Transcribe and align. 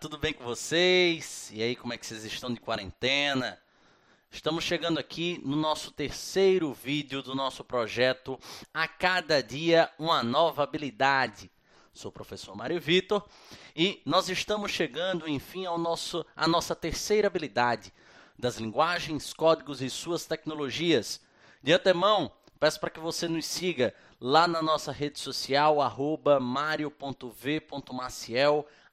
tudo 0.00 0.18
bem 0.18 0.32
com 0.32 0.44
vocês? 0.44 1.50
E 1.52 1.62
aí, 1.62 1.76
como 1.76 1.92
é 1.92 1.98
que 1.98 2.04
vocês 2.04 2.24
estão 2.24 2.52
de 2.52 2.60
quarentena? 2.60 3.58
Estamos 4.30 4.64
chegando 4.64 4.98
aqui 4.98 5.40
no 5.44 5.54
nosso 5.56 5.92
terceiro 5.92 6.72
vídeo 6.72 7.22
do 7.22 7.34
nosso 7.34 7.62
projeto 7.62 8.38
A 8.72 8.88
Cada 8.88 9.42
Dia 9.42 9.90
Uma 9.98 10.22
Nova 10.22 10.62
Habilidade. 10.62 11.50
Sou 11.92 12.08
o 12.08 12.12
professor 12.12 12.56
Mário 12.56 12.80
Vitor 12.80 13.24
e 13.76 14.02
nós 14.04 14.28
estamos 14.28 14.72
chegando, 14.72 15.28
enfim, 15.28 15.64
ao 15.64 15.78
nosso, 15.78 16.26
à 16.34 16.48
nossa 16.48 16.74
terceira 16.74 17.28
habilidade 17.28 17.92
das 18.38 18.56
linguagens, 18.56 19.32
códigos 19.32 19.80
e 19.80 19.88
suas 19.88 20.26
tecnologias. 20.26 21.20
De 21.62 21.72
antemão, 21.72 22.32
peço 22.58 22.80
para 22.80 22.90
que 22.90 22.98
você 23.00 23.28
nos 23.28 23.46
siga 23.46 23.94
lá 24.20 24.48
na 24.48 24.60
nossa 24.60 24.90
rede 24.90 25.20
social, 25.20 25.80
arroba 25.80 26.40
mario.v.maciel, 26.40 27.06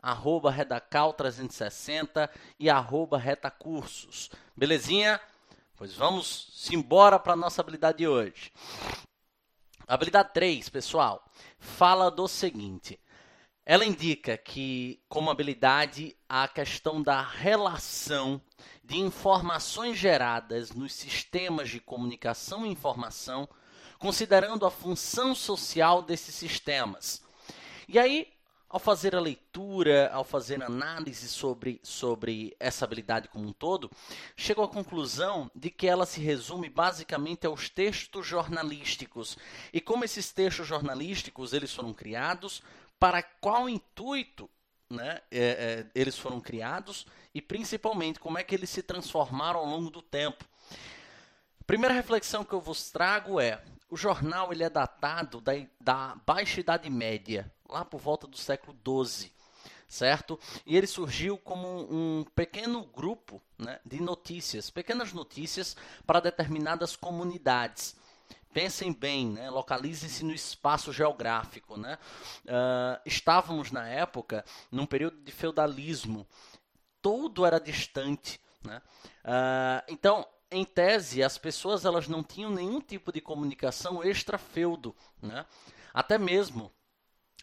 arroba 0.02 0.52
redacal360 0.54 2.30
e 2.60 2.70
arroba 2.70 3.18
retacursos. 3.18 4.30
Belezinha? 4.56 5.20
Pois 5.76 5.94
vamos 5.94 6.70
embora 6.72 7.20
para 7.20 7.34
a 7.34 7.38
nossa 7.38 7.62
habilidade 7.62 8.00
de 8.00 8.08
hoje. 8.08 8.52
Habilidade 9.88 10.34
3, 10.34 10.70
pessoal, 10.70 11.24
fala 11.60 12.10
do 12.10 12.28
seguinte. 12.28 13.00
Ela 13.66 13.86
indica 13.86 14.38
que, 14.38 15.02
como 15.08 15.30
habilidade, 15.30 16.16
a 16.28 16.48
questão 16.48 17.02
da 17.02 17.22
relação 17.22 18.42
de 18.84 19.00
informações 19.00 19.98
geradas 19.98 20.72
nos 20.72 20.94
sistemas 20.94 21.70
de 21.70 21.80
comunicação 21.80 22.66
e 22.66 22.70
informação, 22.70 23.48
considerando 24.00 24.66
a 24.66 24.72
função 24.72 25.36
social 25.36 26.02
desses 26.02 26.36
sistemas. 26.36 27.24
E 27.88 28.00
aí, 28.00 28.28
ao 28.72 28.80
fazer 28.80 29.14
a 29.14 29.20
leitura, 29.20 30.10
ao 30.14 30.24
fazer 30.24 30.64
análise 30.64 31.28
sobre, 31.28 31.82
sobre 31.84 32.56
essa 32.58 32.86
habilidade 32.86 33.28
como 33.28 33.46
um 33.46 33.52
todo, 33.52 33.92
chego 34.34 34.64
à 34.64 34.68
conclusão 34.68 35.52
de 35.54 35.70
que 35.70 35.88
ela 35.88 36.06
se 36.06 36.22
resume 36.22 36.70
basicamente 36.70 37.46
aos 37.46 37.70
textos 37.70 38.26
jornalísticos. 38.26 39.38
E 39.74 39.82
como 39.82 40.06
esses 40.06 40.32
textos 40.32 40.66
jornalísticos 40.66 41.52
eles 41.52 41.74
foram 41.74 41.94
criados, 41.94 42.64
para 42.98 43.22
qual 43.22 43.68
intuito 43.68 44.50
né, 44.90 45.20
é, 45.30 45.40
é, 45.40 45.86
eles 45.94 46.18
foram 46.18 46.40
criados 46.40 47.06
e 47.34 47.42
principalmente 47.42 48.22
como 48.22 48.38
é 48.38 48.44
que 48.44 48.56
eles 48.56 48.70
se 48.70 48.82
transformaram 48.82 49.60
ao 49.60 49.66
longo 49.66 49.90
do 49.90 50.02
tempo. 50.02 50.46
Primeira 51.68 51.94
reflexão 51.94 52.46
que 52.46 52.54
eu 52.54 52.62
vos 52.62 52.90
trago 52.90 53.38
é: 53.38 53.62
o 53.90 53.98
jornal 53.98 54.54
ele 54.54 54.64
é 54.64 54.70
datado 54.70 55.42
da, 55.42 55.52
da 55.80 56.16
Baixa 56.26 56.62
Idade 56.62 56.90
Média, 56.90 57.52
lá 57.72 57.86
por 57.86 58.00
volta 58.00 58.28
do 58.28 58.38
século 58.38 58.78
XII, 58.86 59.32
certo? 59.88 60.40
E 60.66 60.76
ele 60.78 60.88
surgiu 60.88 61.38
como 61.38 61.68
um, 61.68 62.26
pequeno 62.36 62.86
grupo 62.86 63.42
né, 63.58 63.80
de 63.86 64.02
notícias, 64.02 64.70
pequenas 64.70 65.14
notícias 65.14 65.76
para 66.06 66.20
determinadas 66.20 66.96
comunidades. 66.96 67.96
Pensem 68.54 68.92
bem, 68.92 69.30
né? 69.30 69.50
localizem-se 69.50 70.26
no 70.26 70.34
espaço 70.34 70.92
geográfico. 70.92 71.78
Né? 71.78 71.98
Uh, 72.44 73.02
estávamos, 73.06 73.72
na 73.72 73.88
época, 73.88 74.44
num 74.70 74.86
período 74.86 75.18
de 75.22 75.32
feudalismo. 75.32 76.28
Tudo 77.02 77.46
era 77.46 77.60
distante. 77.60 78.42
Né? 78.62 78.82
Uh, 79.24 79.84
então, 79.88 80.28
em 80.52 80.66
tese, 80.66 81.24
as 81.24 81.38
pessoas 81.38 81.86
elas 81.86 82.10
não 82.10 82.22
tinham 82.22 82.52
nenhum 82.52 82.82
tipo 82.82 83.10
de 83.10 83.22
comunicação 83.22 84.04
extra-feudo. 84.04 84.94
Né? 85.22 85.46
Até 85.94 86.18
mesmo 86.18 86.70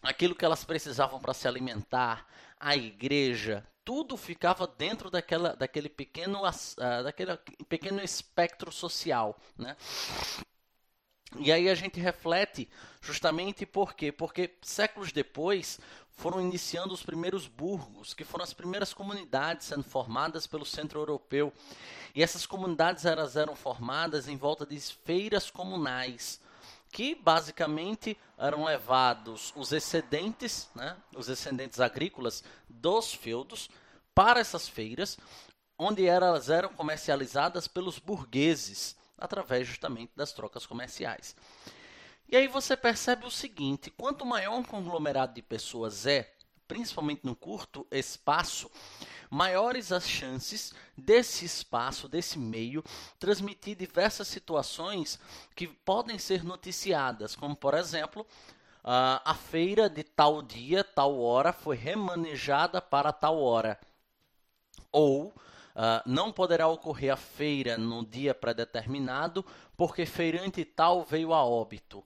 aquilo 0.01 0.35
que 0.35 0.45
elas 0.45 0.63
precisavam 0.63 1.19
para 1.19 1.33
se 1.33 1.47
alimentar, 1.47 2.25
a 2.59 2.75
igreja, 2.75 3.65
tudo 3.83 4.17
ficava 4.17 4.67
dentro 4.67 5.09
daquela, 5.09 5.55
daquele, 5.55 5.89
pequeno, 5.89 6.41
uh, 6.43 7.03
daquele 7.03 7.37
pequeno 7.67 8.03
espectro 8.03 8.71
social. 8.71 9.39
Né? 9.57 9.75
E 11.37 11.51
aí 11.51 11.69
a 11.69 11.75
gente 11.75 11.99
reflete 11.99 12.69
justamente 13.01 13.65
por 13.65 13.93
quê? 13.93 14.11
Porque 14.11 14.55
séculos 14.61 15.11
depois 15.11 15.79
foram 16.11 16.41
iniciando 16.41 16.93
os 16.93 17.01
primeiros 17.01 17.47
burgos, 17.47 18.13
que 18.13 18.25
foram 18.25 18.43
as 18.43 18.53
primeiras 18.53 18.93
comunidades 18.93 19.67
sendo 19.67 19.83
formadas 19.83 20.45
pelo 20.45 20.65
centro 20.65 20.99
europeu. 20.99 21.53
E 22.13 22.21
essas 22.21 22.45
comunidades 22.45 23.05
elas 23.05 23.35
eram 23.35 23.55
formadas 23.55 24.27
em 24.27 24.35
volta 24.35 24.65
de 24.65 24.79
feiras 24.79 25.49
comunais, 25.49 26.41
que 26.91 27.15
basicamente 27.15 28.17
eram 28.37 28.63
levados 28.63 29.53
os 29.55 29.71
excedentes, 29.71 30.69
né, 30.75 30.97
os 31.15 31.29
excedentes 31.29 31.79
agrícolas 31.79 32.43
dos 32.67 33.13
feudos 33.13 33.69
para 34.13 34.39
essas 34.39 34.67
feiras, 34.67 35.17
onde 35.77 36.05
elas 36.05 36.49
eram 36.49 36.69
comercializadas 36.69 37.67
pelos 37.67 37.99
burgueses 37.99 38.97
através 39.17 39.67
justamente 39.67 40.11
das 40.15 40.33
trocas 40.33 40.65
comerciais. 40.65 41.35
E 42.27 42.35
aí 42.35 42.47
você 42.47 42.75
percebe 42.75 43.25
o 43.25 43.31
seguinte: 43.31 43.89
quanto 43.89 44.25
maior 44.25 44.57
um 44.57 44.63
conglomerado 44.63 45.33
de 45.33 45.41
pessoas 45.41 46.05
é, 46.05 46.33
principalmente 46.67 47.21
no 47.23 47.35
curto 47.35 47.87
espaço, 47.91 48.69
maiores 49.29 49.91
as 49.91 50.07
chances 50.07 50.73
desse 50.97 51.45
espaço, 51.45 52.07
desse 52.07 52.39
meio, 52.39 52.83
transmitir 53.19 53.75
diversas 53.75 54.27
situações 54.27 55.19
que 55.55 55.67
podem 55.67 56.17
ser 56.17 56.43
noticiadas, 56.43 57.35
como 57.35 57.55
por 57.55 57.73
exemplo, 57.73 58.25
a 58.83 59.35
feira 59.35 59.89
de 59.89 60.03
tal 60.03 60.41
dia, 60.41 60.83
tal 60.83 61.19
hora 61.19 61.53
foi 61.53 61.75
remanejada 61.75 62.81
para 62.81 63.13
tal 63.13 63.41
hora. 63.41 63.79
Ou 64.91 65.33
Uh, 65.79 66.01
não 66.05 66.29
poderá 66.29 66.67
ocorrer 66.67 67.13
a 67.13 67.15
feira 67.15 67.77
no 67.77 68.05
dia 68.05 68.35
pré-determinado, 68.35 69.45
porque 69.77 70.05
feirante 70.05 70.65
tal 70.65 71.05
veio 71.05 71.33
a 71.33 71.41
óbito. 71.45 72.03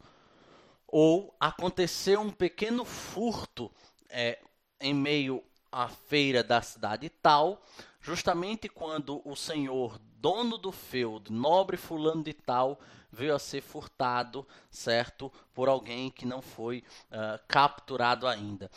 Ou 0.85 1.35
aconteceu 1.39 2.21
um 2.21 2.29
pequeno 2.29 2.85
furto 2.85 3.71
é, 4.09 4.39
em 4.79 4.93
meio 4.93 5.43
à 5.73 5.87
feira 5.87 6.43
da 6.43 6.61
cidade 6.61 7.09
tal, 7.09 7.61
justamente 7.99 8.69
quando 8.69 9.27
o 9.27 9.35
senhor 9.35 9.99
dono 10.17 10.57
do 10.57 10.71
feudo, 10.71 11.33
nobre 11.33 11.75
fulano 11.75 12.23
de 12.23 12.31
tal, 12.31 12.79
veio 13.11 13.35
a 13.35 13.39
ser 13.39 13.61
furtado, 13.61 14.47
certo, 14.69 15.31
por 15.53 15.67
alguém 15.67 16.09
que 16.11 16.25
não 16.25 16.41
foi 16.41 16.83
uh, 17.11 17.39
capturado 17.47 18.27
ainda. 18.27 18.69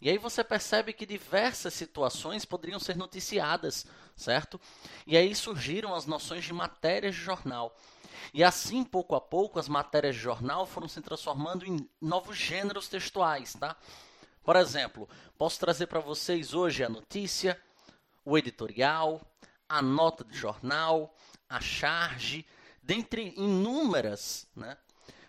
E 0.00 0.08
aí 0.08 0.16
você 0.16 0.42
percebe 0.42 0.92
que 0.92 1.04
diversas 1.04 1.74
situações 1.74 2.44
poderiam 2.44 2.78
ser 2.80 2.96
noticiadas, 2.96 3.86
certo? 4.16 4.60
E 5.06 5.16
aí 5.16 5.34
surgiram 5.34 5.94
as 5.94 6.06
noções 6.06 6.44
de 6.44 6.52
matérias 6.52 7.14
de 7.14 7.20
jornal. 7.20 7.76
E 8.32 8.44
assim, 8.44 8.84
pouco 8.84 9.14
a 9.14 9.20
pouco, 9.20 9.58
as 9.58 9.68
matérias 9.68 10.14
de 10.14 10.20
jornal 10.20 10.66
foram 10.66 10.88
se 10.88 11.00
transformando 11.00 11.66
em 11.66 11.88
novos 12.00 12.36
gêneros 12.36 12.88
textuais, 12.88 13.54
tá? 13.54 13.76
Por 14.42 14.56
exemplo, 14.56 15.08
posso 15.36 15.58
trazer 15.60 15.86
para 15.86 16.00
vocês 16.00 16.54
hoje 16.54 16.82
a 16.82 16.88
notícia, 16.88 17.60
o 18.24 18.36
editorial, 18.36 19.20
a 19.68 19.82
nota 19.82 20.24
de 20.24 20.36
jornal, 20.36 21.14
a 21.48 21.60
charge, 21.60 22.46
dentre 22.82 23.34
inúmeras, 23.36 24.46
né? 24.56 24.76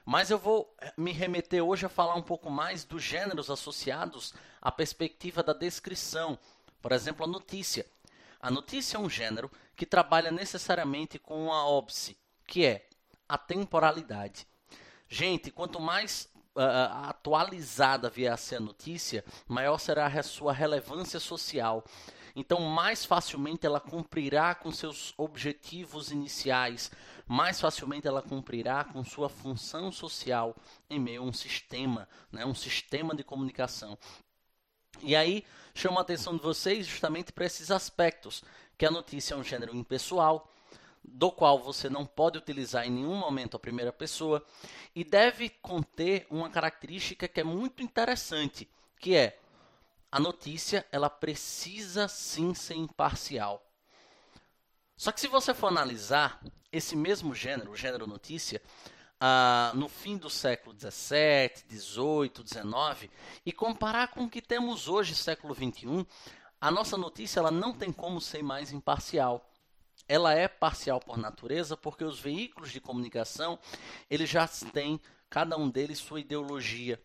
Mas 0.05 0.31
eu 0.31 0.39
vou 0.39 0.73
eh, 0.81 0.91
me 0.97 1.11
remeter 1.11 1.63
hoje 1.63 1.85
a 1.85 1.89
falar 1.89 2.15
um 2.15 2.21
pouco 2.21 2.49
mais 2.49 2.83
dos 2.83 3.03
gêneros 3.03 3.49
associados 3.49 4.33
à 4.59 4.71
perspectiva 4.71 5.43
da 5.43 5.53
descrição. 5.53 6.39
Por 6.81 6.91
exemplo, 6.91 7.25
a 7.25 7.27
notícia. 7.27 7.85
A 8.39 8.49
notícia 8.49 8.97
é 8.97 8.99
um 8.99 9.09
gênero 9.09 9.51
que 9.75 9.85
trabalha 9.85 10.31
necessariamente 10.31 11.19
com 11.19 11.53
a 11.53 11.65
óbice, 11.65 12.17
que 12.47 12.65
é 12.65 12.87
a 13.27 13.37
temporalidade. 13.37 14.47
Gente, 15.07 15.51
quanto 15.51 15.79
mais 15.79 16.27
uh, 16.55 17.09
atualizada 17.09 18.09
vier 18.09 18.33
a 18.33 18.55
a 18.55 18.59
notícia, 18.59 19.23
maior 19.47 19.77
será 19.77 20.07
a 20.07 20.23
sua 20.23 20.53
relevância 20.53 21.19
social. 21.19 21.83
Então, 22.35 22.61
mais 22.61 23.05
facilmente 23.05 23.65
ela 23.65 23.79
cumprirá 23.79 24.55
com 24.55 24.71
seus 24.71 25.13
objetivos 25.17 26.11
iniciais, 26.11 26.91
mais 27.27 27.59
facilmente 27.59 28.07
ela 28.07 28.21
cumprirá 28.21 28.83
com 28.83 29.03
sua 29.03 29.29
função 29.29 29.91
social 29.91 30.55
em 30.89 30.99
meio 30.99 31.21
a 31.21 31.25
um 31.25 31.33
sistema, 31.33 32.07
né, 32.31 32.45
um 32.45 32.55
sistema 32.55 33.15
de 33.15 33.23
comunicação. 33.23 33.97
E 35.01 35.15
aí 35.15 35.45
chamo 35.73 35.97
a 35.97 36.01
atenção 36.01 36.35
de 36.35 36.41
vocês 36.41 36.85
justamente 36.85 37.31
para 37.31 37.45
esses 37.45 37.71
aspectos, 37.71 38.43
que 38.77 38.85
a 38.85 38.91
notícia 38.91 39.33
é 39.33 39.37
um 39.37 39.43
gênero 39.43 39.75
impessoal, 39.75 40.49
do 41.03 41.31
qual 41.31 41.59
você 41.59 41.89
não 41.89 42.05
pode 42.05 42.37
utilizar 42.37 42.85
em 42.85 42.91
nenhum 42.91 43.15
momento 43.15 43.55
a 43.55 43.59
primeira 43.59 43.91
pessoa 43.91 44.43
e 44.95 45.03
deve 45.03 45.49
conter 45.49 46.27
uma 46.29 46.49
característica 46.49 47.27
que 47.27 47.39
é 47.39 47.43
muito 47.43 47.81
interessante, 47.81 48.69
que 48.99 49.15
é 49.15 49.39
a 50.11 50.19
notícia 50.19 50.85
ela 50.91 51.09
precisa 51.09 52.07
sim 52.07 52.53
ser 52.53 52.75
imparcial. 52.75 53.63
Só 54.97 55.11
que 55.11 55.21
se 55.21 55.27
você 55.27 55.53
for 55.53 55.67
analisar 55.67 56.43
esse 56.71 56.95
mesmo 56.95 57.33
gênero, 57.33 57.71
o 57.71 57.75
gênero 57.75 58.05
notícia, 58.05 58.61
ah, 59.19 59.71
no 59.75 59.87
fim 59.87 60.17
do 60.17 60.29
século 60.29 60.75
XVII, 60.77 61.63
XVIII, 61.69 62.45
XIX, 62.45 63.11
e 63.45 63.51
comparar 63.51 64.09
com 64.09 64.25
o 64.25 64.29
que 64.29 64.41
temos 64.41 64.87
hoje, 64.87 65.15
século 65.15 65.53
XXI, 65.53 66.05
a 66.59 66.71
nossa 66.71 66.97
notícia 66.97 67.39
ela 67.39 67.51
não 67.51 67.73
tem 67.73 67.91
como 67.91 68.19
ser 68.19 68.43
mais 68.43 68.71
imparcial. 68.71 69.48
Ela 70.09 70.33
é 70.33 70.47
parcial 70.47 70.99
por 70.99 71.17
natureza 71.17 71.77
porque 71.77 72.03
os 72.03 72.19
veículos 72.19 72.71
de 72.71 72.81
comunicação, 72.81 73.59
eles 74.09 74.29
já 74.29 74.47
têm 74.47 74.99
cada 75.29 75.55
um 75.55 75.69
deles 75.69 75.99
sua 75.99 76.19
ideologia. 76.19 76.99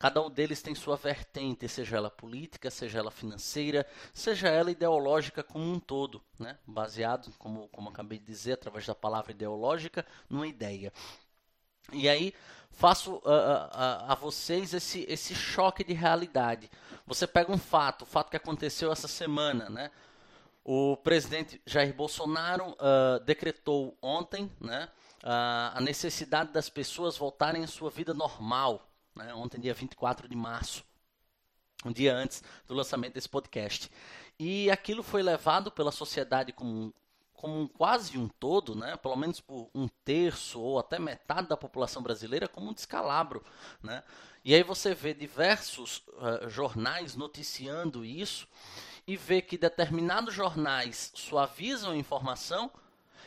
Cada 0.00 0.22
um 0.22 0.30
deles 0.30 0.62
tem 0.62 0.74
sua 0.74 0.96
vertente, 0.96 1.68
seja 1.68 1.98
ela 1.98 2.10
política, 2.10 2.70
seja 2.70 2.98
ela 2.98 3.10
financeira, 3.10 3.86
seja 4.14 4.48
ela 4.48 4.70
ideológica 4.70 5.42
como 5.42 5.70
um 5.72 5.78
todo, 5.78 6.22
né? 6.38 6.58
baseado, 6.66 7.30
como, 7.38 7.68
como 7.68 7.90
acabei 7.90 8.18
de 8.18 8.24
dizer, 8.24 8.54
através 8.54 8.86
da 8.86 8.94
palavra 8.94 9.30
ideológica, 9.30 10.04
numa 10.28 10.46
ideia. 10.46 10.90
E 11.92 12.08
aí 12.08 12.34
faço 12.70 13.16
uh, 13.16 13.18
uh, 13.18 14.08
a 14.08 14.16
vocês 14.18 14.72
esse, 14.72 15.04
esse 15.08 15.34
choque 15.34 15.84
de 15.84 15.92
realidade. 15.92 16.70
Você 17.06 17.26
pega 17.26 17.52
um 17.52 17.58
fato, 17.58 18.02
o 18.02 18.06
fato 18.06 18.30
que 18.30 18.36
aconteceu 18.36 18.90
essa 18.90 19.06
semana, 19.06 19.68
né? 19.68 19.90
O 20.64 20.96
presidente 20.96 21.60
Jair 21.64 21.94
Bolsonaro 21.94 22.72
uh, 22.72 23.20
decretou 23.24 23.96
ontem 24.02 24.50
né, 24.60 24.88
a 25.22 25.80
necessidade 25.80 26.52
das 26.52 26.68
pessoas 26.68 27.16
voltarem 27.16 27.64
à 27.64 27.66
sua 27.66 27.90
vida 27.90 28.12
normal. 28.12 28.86
Né, 29.14 29.34
ontem, 29.34 29.60
dia 29.60 29.74
24 29.74 30.28
de 30.28 30.36
março, 30.36 30.84
um 31.84 31.92
dia 31.92 32.14
antes 32.14 32.42
do 32.66 32.74
lançamento 32.74 33.14
desse 33.14 33.28
podcast. 33.28 33.90
E 34.38 34.70
aquilo 34.70 35.02
foi 35.02 35.22
levado 35.22 35.70
pela 35.70 35.90
sociedade 35.90 36.52
como 36.52 36.94
como 37.40 37.58
um, 37.58 37.66
quase 37.66 38.18
um 38.18 38.28
todo, 38.28 38.74
né, 38.74 38.98
pelo 38.98 39.16
menos 39.16 39.40
por 39.40 39.70
um 39.74 39.88
terço 40.04 40.60
ou 40.60 40.78
até 40.78 40.98
metade 40.98 41.48
da 41.48 41.56
população 41.56 42.02
brasileira, 42.02 42.46
como 42.46 42.68
um 42.68 42.74
descalabro. 42.74 43.42
Né? 43.82 44.02
E 44.44 44.54
aí 44.54 44.62
você 44.62 44.94
vê 44.94 45.14
diversos 45.14 46.02
uh, 46.08 46.50
jornais 46.50 47.16
noticiando 47.16 48.04
isso 48.04 48.46
e 49.10 49.16
vê 49.16 49.42
que 49.42 49.58
determinados 49.58 50.32
jornais 50.32 51.10
suavizam 51.16 51.90
a 51.90 51.96
informação 51.96 52.70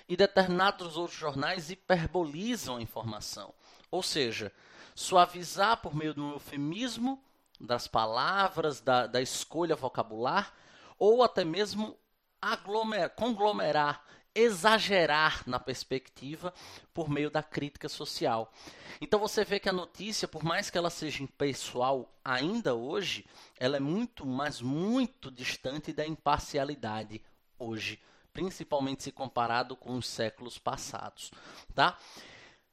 e 0.08 0.16
determinados 0.16 0.96
outros 0.96 1.20
jornais 1.20 1.70
hiperbolizam 1.70 2.78
a 2.78 2.82
informação. 2.82 3.54
Ou 3.92 4.02
seja, 4.02 4.50
suavizar 4.96 5.82
por 5.82 5.94
meio 5.94 6.14
do 6.14 6.36
eufemismo, 6.36 7.22
das 7.60 7.86
palavras, 7.86 8.80
da, 8.80 9.08
da 9.08 9.22
escolha 9.22 9.76
vocabular, 9.76 10.54
ou 10.98 11.22
até 11.22 11.44
mesmo 11.44 11.98
aglomerar, 12.42 13.10
conglomerar, 13.10 14.06
exagerar 14.36 15.44
na 15.48 15.60
perspectiva 15.60 16.54
por 16.94 17.10
meio 17.10 17.30
da 17.30 17.44
crítica 17.44 17.88
social. 17.88 18.52
Então 19.00 19.20
você 19.20 19.44
vê 19.44 19.60
que 19.60 19.70
a 19.70 19.74
notícia, 19.74 20.28
por 20.28 20.44
mais 20.44 20.70
que 20.70 20.78
ela 20.78 20.90
seja 20.90 21.24
impessoal 21.24 22.14
ainda 22.24 22.74
hoje, 22.74 23.26
ela 23.60 23.78
é 23.78 23.80
muito, 23.80 24.26
mas 24.26 24.62
muito 24.62 25.30
distante 25.30 25.94
da 25.94 26.06
imparcialidade 26.06 27.22
hoje, 27.60 28.00
principalmente 28.32 29.04
se 29.04 29.12
comparado 29.12 29.76
com 29.76 29.94
os 29.94 30.08
séculos 30.08 30.58
passados, 30.58 31.32
tá? 31.76 31.98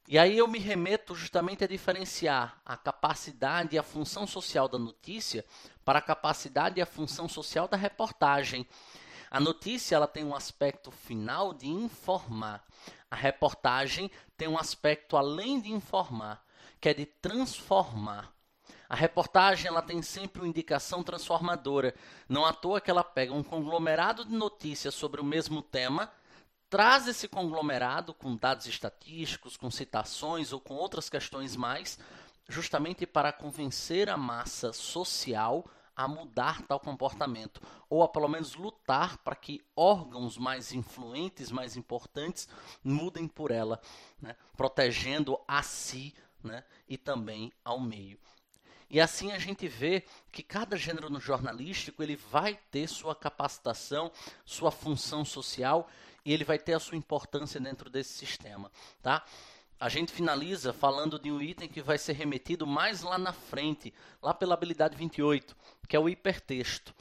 E 0.08 0.18
aí 0.18 0.36
eu 0.36 0.48
me 0.48 0.58
remeto 0.58 1.14
justamente 1.14 1.62
a 1.62 1.68
diferenciar 1.68 2.60
a 2.66 2.76
capacidade 2.76 3.76
e 3.76 3.78
a 3.78 3.82
função 3.82 4.26
social 4.26 4.68
da 4.68 4.76
notícia 4.76 5.44
para 5.84 6.00
a 6.00 6.02
capacidade 6.02 6.80
e 6.80 6.82
a 6.82 6.86
função 6.86 7.28
social 7.28 7.68
da 7.68 7.76
reportagem. 7.76 8.66
A 9.30 9.38
notícia 9.38 9.94
ela 9.94 10.08
tem 10.08 10.24
um 10.24 10.34
aspecto 10.34 10.90
final 10.90 11.54
de 11.54 11.68
informar. 11.68 12.64
A 13.08 13.14
reportagem 13.14 14.10
tem 14.36 14.48
um 14.48 14.58
aspecto 14.58 15.16
além 15.16 15.60
de 15.60 15.70
informar, 15.70 16.44
que 16.80 16.88
é 16.88 16.94
de 16.94 17.06
transformar. 17.06 18.32
A 18.88 18.96
reportagem 18.96 19.68
ela 19.68 19.82
tem 19.82 20.02
sempre 20.02 20.42
uma 20.42 20.48
indicação 20.48 21.04
transformadora. 21.04 21.94
Não 22.28 22.44
à 22.44 22.52
toa 22.52 22.80
que 22.80 22.90
ela 22.90 23.04
pega 23.04 23.32
um 23.32 23.42
conglomerado 23.42 24.24
de 24.24 24.34
notícias 24.34 24.96
sobre 24.96 25.20
o 25.20 25.24
mesmo 25.24 25.62
tema, 25.62 26.10
traz 26.68 27.06
esse 27.06 27.28
conglomerado 27.28 28.12
com 28.12 28.34
dados 28.34 28.66
estatísticos, 28.66 29.56
com 29.56 29.70
citações 29.70 30.52
ou 30.52 30.60
com 30.60 30.74
outras 30.74 31.08
questões 31.08 31.54
mais, 31.54 32.00
justamente 32.48 33.06
para 33.06 33.32
convencer 33.32 34.08
a 34.08 34.16
massa 34.16 34.72
social 34.72 35.64
a 35.96 36.08
mudar 36.08 36.62
tal 36.62 36.80
comportamento, 36.80 37.60
ou 37.88 38.02
a 38.02 38.08
pelo 38.08 38.28
menos 38.28 38.54
lutar 38.54 39.18
para 39.18 39.36
que 39.36 39.60
órgãos 39.76 40.38
mais 40.38 40.72
influentes, 40.72 41.50
mais 41.50 41.76
importantes, 41.76 42.48
mudem 42.82 43.26
por 43.28 43.50
ela, 43.50 43.80
né? 44.20 44.34
protegendo 44.56 45.38
a 45.46 45.62
si 45.62 46.14
né? 46.42 46.64
e 46.88 46.96
também 46.96 47.52
ao 47.64 47.78
meio. 47.78 48.18
E 48.88 49.00
assim 49.00 49.30
a 49.30 49.38
gente 49.38 49.68
vê 49.68 50.04
que 50.32 50.42
cada 50.42 50.76
gênero 50.76 51.08
no 51.08 51.20
jornalístico 51.20 52.02
ele 52.02 52.16
vai 52.16 52.58
ter 52.72 52.88
sua 52.88 53.14
capacitação, 53.14 54.10
sua 54.44 54.72
função 54.72 55.24
social 55.24 55.88
e 56.24 56.32
ele 56.32 56.44
vai 56.44 56.58
ter 56.58 56.74
a 56.74 56.80
sua 56.80 56.96
importância 56.96 57.60
dentro 57.60 57.88
desse 57.88 58.14
sistema, 58.14 58.70
tá? 59.00 59.24
A 59.80 59.88
gente 59.88 60.12
finaliza 60.12 60.74
falando 60.74 61.18
de 61.18 61.32
um 61.32 61.40
item 61.40 61.66
que 61.66 61.80
vai 61.80 61.96
ser 61.96 62.12
remetido 62.12 62.66
mais 62.66 63.00
lá 63.00 63.16
na 63.16 63.32
frente, 63.32 63.94
lá 64.20 64.34
pela 64.34 64.52
habilidade 64.52 64.94
28, 64.94 65.56
que 65.88 65.96
é 65.96 65.98
o 65.98 66.06
hipertexto. 66.06 66.94